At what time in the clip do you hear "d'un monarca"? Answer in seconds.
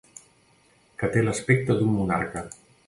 1.79-2.49